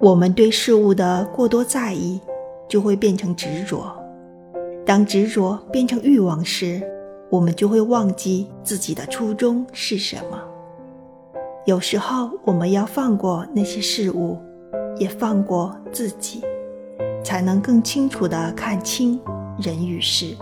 [0.00, 2.20] 我们对事物的过多在意，
[2.68, 3.92] 就会变成执着。
[4.86, 6.80] 当执着变成欲望时，
[7.28, 10.40] 我们就会忘记自己的初衷是什么。
[11.66, 14.38] 有时候，我们要放过那些事物，
[14.98, 16.42] 也放过自己，
[17.24, 19.20] 才能更清楚地看清
[19.60, 20.36] 人与事。